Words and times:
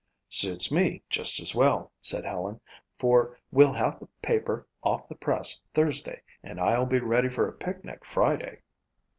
"Suits 0.29 0.71
me 0.71 1.03
just 1.11 1.39
as 1.39 1.53
well," 1.53 1.91
said 2.01 2.25
Helen, 2.25 2.59
"for 2.97 3.37
we'll 3.51 3.73
have 3.73 3.99
the 3.99 4.07
paper 4.23 4.65
off 4.81 5.07
the 5.07 5.13
press 5.13 5.61
Thursday 5.75 6.23
and 6.41 6.59
I'll 6.59 6.87
be 6.87 6.97
ready 6.99 7.29
for 7.29 7.47
a 7.47 7.53
picnic 7.53 8.03
Friday." 8.03 8.61